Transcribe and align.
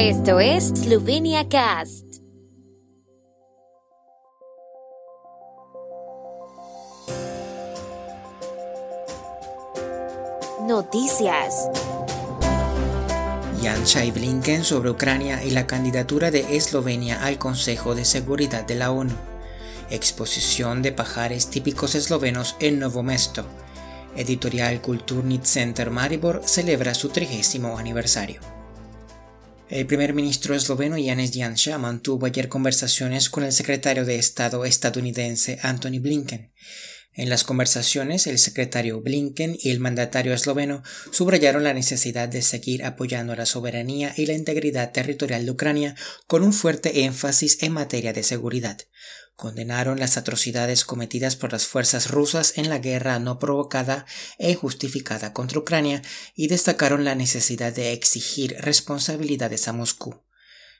Esto 0.00 0.38
es 0.38 0.68
Slovenia 0.68 1.48
Cast. 1.48 2.04
Noticias. 10.68 11.68
Yansha 13.60 14.04
y 14.04 14.12
Blinken 14.12 14.62
sobre 14.62 14.90
Ucrania 14.90 15.42
y 15.42 15.50
la 15.50 15.66
candidatura 15.66 16.30
de 16.30 16.56
Eslovenia 16.56 17.24
al 17.24 17.38
Consejo 17.38 17.96
de 17.96 18.04
Seguridad 18.04 18.64
de 18.64 18.76
la 18.76 18.92
ONU. 18.92 19.16
Exposición 19.90 20.80
de 20.80 20.92
pajares 20.92 21.50
típicos 21.50 21.96
eslovenos 21.96 22.54
en 22.60 22.78
Novo 22.78 23.02
Mesto. 23.02 23.44
Editorial 24.14 24.80
Kulturni 24.80 25.40
Center 25.42 25.90
Maribor 25.90 26.42
celebra 26.44 26.94
su 26.94 27.08
trigésimo 27.08 27.78
aniversario. 27.78 28.57
El 29.70 29.86
primer 29.86 30.14
ministro 30.14 30.54
esloveno 30.54 30.96
Janez 30.98 31.32
Janša 31.34 31.76
mantuvo 31.76 32.24
ayer 32.24 32.48
conversaciones 32.48 33.28
con 33.28 33.44
el 33.44 33.52
secretario 33.52 34.06
de 34.06 34.16
Estado 34.16 34.64
estadounidense 34.64 35.58
Anthony 35.62 36.00
Blinken. 36.00 36.54
En 37.12 37.28
las 37.28 37.44
conversaciones, 37.44 38.26
el 38.26 38.38
secretario 38.38 39.02
Blinken 39.02 39.58
y 39.60 39.70
el 39.70 39.78
mandatario 39.78 40.32
esloveno 40.32 40.82
subrayaron 41.10 41.64
la 41.64 41.74
necesidad 41.74 42.30
de 42.30 42.40
seguir 42.40 42.82
apoyando 42.82 43.36
la 43.36 43.44
soberanía 43.44 44.14
y 44.16 44.24
la 44.24 44.32
integridad 44.32 44.90
territorial 44.92 45.44
de 45.44 45.50
Ucrania 45.50 45.96
con 46.26 46.44
un 46.44 46.54
fuerte 46.54 47.04
énfasis 47.04 47.62
en 47.62 47.72
materia 47.72 48.14
de 48.14 48.22
seguridad 48.22 48.78
condenaron 49.38 49.98
las 50.00 50.16
atrocidades 50.16 50.84
cometidas 50.84 51.36
por 51.36 51.52
las 51.52 51.68
fuerzas 51.68 52.10
rusas 52.10 52.58
en 52.58 52.68
la 52.68 52.80
guerra 52.80 53.20
no 53.20 53.38
provocada 53.38 54.04
e 54.36 54.50
injustificada 54.50 55.32
contra 55.32 55.60
Ucrania 55.60 56.02
y 56.34 56.48
destacaron 56.48 57.04
la 57.04 57.14
necesidad 57.14 57.72
de 57.72 57.92
exigir 57.92 58.56
responsabilidades 58.58 59.68
a 59.68 59.72
Moscú. 59.72 60.24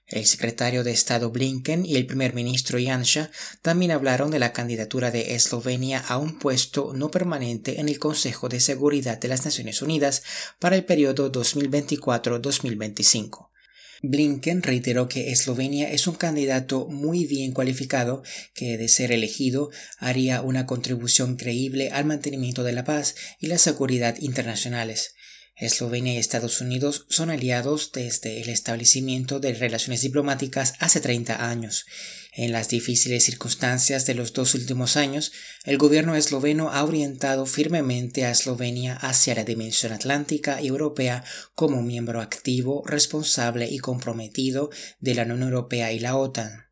El 0.08 0.26
secretario 0.26 0.82
de 0.82 0.90
Estado 0.90 1.30
Blinken 1.30 1.86
y 1.86 1.94
el 1.94 2.06
primer 2.06 2.34
ministro 2.34 2.80
Janša 2.84 3.30
también 3.62 3.92
hablaron 3.92 4.32
de 4.32 4.40
la 4.40 4.52
candidatura 4.52 5.12
de 5.12 5.36
Eslovenia 5.36 6.00
a 6.00 6.18
un 6.18 6.40
puesto 6.40 6.92
no 6.94 7.12
permanente 7.12 7.78
en 7.78 7.88
el 7.88 8.00
Consejo 8.00 8.48
de 8.48 8.58
Seguridad 8.58 9.20
de 9.20 9.28
las 9.28 9.44
Naciones 9.44 9.82
Unidas 9.82 10.24
para 10.58 10.74
el 10.74 10.84
periodo 10.84 11.30
2024-2025. 11.30 13.47
Blinken 14.02 14.62
reiteró 14.62 15.08
que 15.08 15.32
Eslovenia 15.32 15.90
es 15.90 16.06
un 16.06 16.14
candidato 16.14 16.86
muy 16.86 17.26
bien 17.26 17.52
cualificado 17.52 18.22
que, 18.54 18.78
de 18.78 18.88
ser 18.88 19.12
elegido, 19.12 19.70
haría 19.98 20.42
una 20.42 20.66
contribución 20.66 21.36
creíble 21.36 21.90
al 21.90 22.04
mantenimiento 22.04 22.62
de 22.62 22.72
la 22.72 22.84
paz 22.84 23.16
y 23.40 23.48
la 23.48 23.58
seguridad 23.58 24.16
internacionales. 24.20 25.14
Eslovenia 25.58 26.14
y 26.14 26.18
Estados 26.18 26.60
Unidos 26.60 27.04
son 27.08 27.30
aliados 27.30 27.90
desde 27.92 28.40
el 28.40 28.48
establecimiento 28.48 29.40
de 29.40 29.54
relaciones 29.54 30.02
diplomáticas 30.02 30.74
hace 30.78 31.00
30 31.00 31.48
años. 31.50 31.84
En 32.32 32.52
las 32.52 32.68
difíciles 32.68 33.24
circunstancias 33.24 34.06
de 34.06 34.14
los 34.14 34.32
dos 34.32 34.54
últimos 34.54 34.96
años, 34.96 35.32
el 35.64 35.76
gobierno 35.76 36.14
esloveno 36.14 36.70
ha 36.70 36.84
orientado 36.84 37.46
firmemente 37.46 38.24
a 38.24 38.30
Eslovenia 38.30 38.94
hacia 38.94 39.34
la 39.34 39.42
dimensión 39.42 39.92
atlántica 39.92 40.62
y 40.62 40.68
europea 40.68 41.24
como 41.56 41.82
miembro 41.82 42.20
activo, 42.20 42.84
responsable 42.86 43.66
y 43.68 43.78
comprometido 43.78 44.70
de 45.00 45.14
la 45.16 45.24
Unión 45.24 45.42
Europea 45.42 45.90
y 45.92 45.98
la 45.98 46.16
OTAN. 46.16 46.67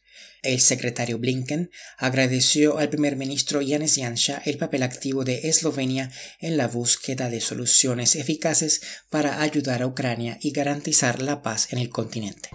El 0.46 0.60
secretario 0.60 1.18
Blinken 1.18 1.72
agradeció 1.98 2.78
al 2.78 2.88
primer 2.88 3.16
ministro 3.16 3.60
Janez 3.66 3.96
Janša 3.96 4.42
el 4.44 4.58
papel 4.58 4.84
activo 4.84 5.24
de 5.24 5.48
Eslovenia 5.48 6.12
en 6.38 6.56
la 6.56 6.68
búsqueda 6.68 7.28
de 7.28 7.40
soluciones 7.40 8.14
eficaces 8.14 8.80
para 9.10 9.42
ayudar 9.42 9.82
a 9.82 9.88
Ucrania 9.88 10.38
y 10.40 10.52
garantizar 10.52 11.20
la 11.20 11.42
paz 11.42 11.72
en 11.72 11.80
el 11.80 11.90
continente. 11.90 12.50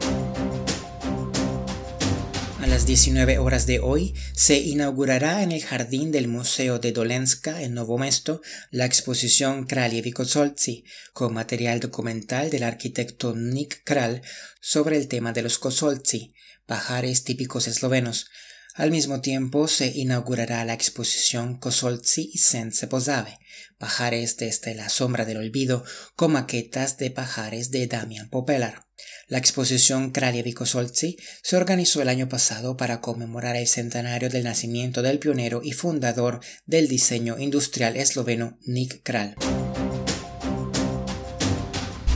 Las 2.71 2.85
19 2.85 3.37
horas 3.37 3.65
de 3.67 3.79
hoy 3.79 4.15
se 4.33 4.57
inaugurará 4.57 5.43
en 5.43 5.51
el 5.51 5.61
jardín 5.61 6.09
del 6.13 6.29
Museo 6.29 6.79
de 6.79 6.93
Dolenska 6.93 7.63
en 7.63 7.73
Novo 7.73 7.97
Mesto 7.97 8.41
la 8.69 8.85
exposición 8.85 9.65
Kraljevi 9.65 10.13
Kosolci, 10.13 10.85
con 11.11 11.33
material 11.33 11.81
documental 11.81 12.49
del 12.49 12.63
arquitecto 12.63 13.35
Nick 13.35 13.83
Kral 13.83 14.21
sobre 14.61 14.95
el 14.95 15.09
tema 15.09 15.33
de 15.33 15.41
los 15.41 15.59
Kosolci, 15.59 16.33
pajares 16.65 17.25
típicos 17.25 17.67
eslovenos. 17.67 18.27
Al 18.75 18.89
mismo 18.89 19.19
tiempo 19.19 19.67
se 19.67 19.87
inaugurará 19.87 20.63
la 20.63 20.73
exposición 20.73 21.57
Kosolci 21.59 22.31
y 22.33 22.37
Sense 22.37 22.87
Pozave, 22.87 23.37
pajares 23.79 24.37
desde 24.37 24.75
la 24.75 24.87
sombra 24.87 25.25
del 25.25 25.39
olvido, 25.39 25.83
con 26.15 26.31
maquetas 26.31 26.97
de 26.97 27.11
pajares 27.11 27.69
de 27.69 27.87
Damian 27.87 28.29
Popelar. 28.29 28.87
La 29.31 29.37
exposición 29.37 30.11
Kraljevi 30.11 30.51
Kosolci 30.51 31.15
se 31.41 31.55
organizó 31.55 32.01
el 32.01 32.09
año 32.09 32.27
pasado 32.27 32.75
para 32.75 32.99
conmemorar 32.99 33.55
el 33.55 33.65
centenario 33.65 34.29
del 34.29 34.43
nacimiento 34.43 35.01
del 35.01 35.19
pionero 35.19 35.61
y 35.63 35.71
fundador 35.71 36.41
del 36.65 36.89
diseño 36.89 37.39
industrial 37.39 37.95
esloveno 37.95 38.59
Nick 38.65 39.03
Kral. 39.03 39.35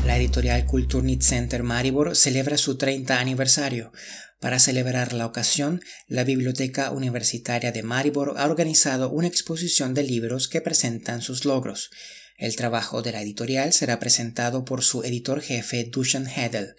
La 0.06 0.18
editorial 0.18 0.66
Kulturni 0.66 1.18
Center 1.22 1.64
Maribor 1.64 2.18
celebra 2.18 2.58
su 2.58 2.78
30 2.78 3.18
aniversario. 3.18 3.94
Para 4.42 4.60
celebrar 4.60 5.14
la 5.14 5.26
ocasión, 5.26 5.80
la 6.08 6.26
Biblioteca 6.26 6.92
Universitaria 6.92 7.72
de 7.72 7.82
Maribor 7.82 8.34
ha 8.36 8.46
organizado 8.46 9.10
una 9.10 9.28
exposición 9.28 9.94
de 9.94 10.04
libros 10.04 10.50
que 10.50 10.60
presentan 10.60 11.22
sus 11.22 11.46
logros. 11.46 11.92
El 12.38 12.56
trabajo 12.56 13.02
de 13.02 13.14
la 13.14 13.22
editorial 13.22 13.72
será 13.72 14.00
presentado 14.00 14.66
por 14.66 14.84
su 14.84 15.04
editor 15.04 15.42
jefe 15.42 15.86
Dusan 15.86 16.28
Hedel. 16.28 16.76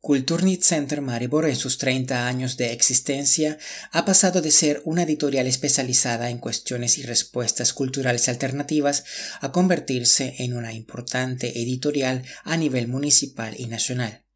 Kulturni 0.00 0.56
Center 0.56 1.00
Maribor 1.00 1.46
en 1.46 1.56
sus 1.56 1.78
30 1.78 2.26
años 2.28 2.56
de 2.56 2.72
existencia 2.72 3.58
ha 3.90 4.04
pasado 4.04 4.40
de 4.40 4.52
ser 4.52 4.80
una 4.84 5.02
editorial 5.02 5.46
especializada 5.46 6.30
en 6.30 6.38
cuestiones 6.38 6.98
y 6.98 7.02
respuestas 7.02 7.72
culturales 7.72 8.28
alternativas 8.28 9.04
a 9.40 9.50
convertirse 9.50 10.36
en 10.38 10.54
una 10.54 10.72
importante 10.72 11.60
editorial 11.60 12.24
a 12.44 12.56
nivel 12.56 12.86
municipal 12.86 13.54
y 13.58 13.66
nacional. 13.66 14.27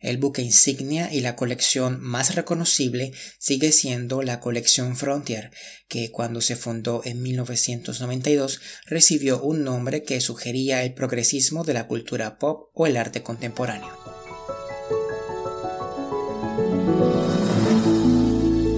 El 0.00 0.18
buque 0.18 0.42
insignia 0.42 1.12
y 1.12 1.20
la 1.20 1.34
colección 1.34 2.00
más 2.00 2.36
reconocible 2.36 3.12
sigue 3.38 3.72
siendo 3.72 4.22
la 4.22 4.38
colección 4.38 4.96
Frontier, 4.96 5.50
que 5.88 6.12
cuando 6.12 6.40
se 6.40 6.54
fundó 6.54 7.02
en 7.04 7.20
1992 7.20 8.60
recibió 8.86 9.42
un 9.42 9.64
nombre 9.64 10.04
que 10.04 10.20
sugería 10.20 10.84
el 10.84 10.94
progresismo 10.94 11.64
de 11.64 11.74
la 11.74 11.88
cultura 11.88 12.38
pop 12.38 12.70
o 12.74 12.86
el 12.86 12.96
arte 12.96 13.24
contemporáneo. 13.24 13.92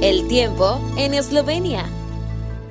El 0.01 0.27
tiempo 0.29 0.81
en 0.97 1.13
Eslovenia. 1.13 2.00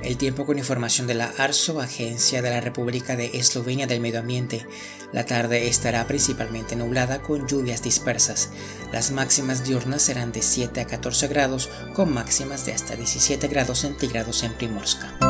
El 0.02 0.16
tiempo 0.16 0.46
con 0.46 0.58
información 0.58 1.06
de 1.06 1.14
la 1.14 1.32
ARSO, 1.36 1.80
Agencia 1.80 2.40
de 2.40 2.50
la 2.50 2.60
República 2.60 3.16
de 3.16 3.38
Eslovenia 3.38 3.86
del 3.86 4.00
Medio 4.00 4.20
Ambiente. 4.20 4.66
La 5.12 5.26
tarde 5.26 5.68
estará 5.68 6.06
principalmente 6.06 6.74
nublada 6.74 7.20
con 7.20 7.46
lluvias 7.46 7.82
dispersas. 7.82 8.50
Las 8.92 9.10
máximas 9.10 9.64
diurnas 9.64 10.00
serán 10.02 10.32
de 10.32 10.40
7 10.40 10.80
a 10.80 10.86
14 10.86 11.28
grados, 11.28 11.68
con 11.94 12.14
máximas 12.14 12.64
de 12.64 12.72
hasta 12.72 12.96
17 12.96 13.46
grados 13.48 13.80
centígrados 13.80 14.42
en 14.42 14.54
Primorska. 14.54 15.29